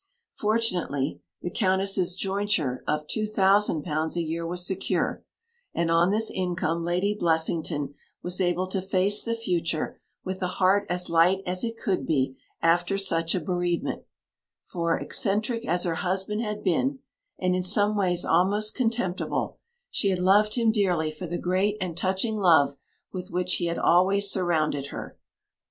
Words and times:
Fortunately 0.33 1.21
the 1.43 1.51
Countess's 1.51 2.15
jointure 2.15 2.83
of 2.87 3.05
£2,000 3.05 4.15
a 4.15 4.21
year 4.23 4.47
was 4.47 4.65
secure; 4.65 5.23
and 5.75 5.91
on 5.91 6.09
this 6.09 6.31
income 6.31 6.83
Lady 6.83 7.13
Blessington 7.13 7.93
was 8.23 8.41
able 8.41 8.65
to 8.65 8.81
face 8.81 9.21
the 9.23 9.35
future 9.35 10.01
with 10.23 10.41
a 10.41 10.47
heart 10.57 10.87
as 10.89 11.07
light 11.11 11.43
as 11.45 11.63
it 11.63 11.77
could 11.77 12.07
be 12.07 12.35
after 12.63 12.97
such 12.97 13.35
a 13.35 13.39
bereavement; 13.39 14.03
for, 14.63 14.97
eccentric 14.99 15.67
as 15.67 15.83
her 15.83 15.93
husband 15.93 16.41
had 16.41 16.63
been, 16.63 16.97
and 17.37 17.55
in 17.55 17.61
some 17.61 17.95
ways 17.95 18.25
almost 18.25 18.73
contemptible, 18.73 19.59
she 19.91 20.09
had 20.09 20.17
loved 20.17 20.55
him 20.55 20.71
dearly 20.71 21.11
for 21.11 21.27
the 21.27 21.37
great 21.37 21.77
and 21.79 21.95
touching 21.95 22.37
love 22.37 22.75
with 23.11 23.29
which 23.29 23.57
he 23.57 23.67
had 23.67 23.77
always 23.77 24.31
surrounded 24.31 24.87
her. 24.87 25.19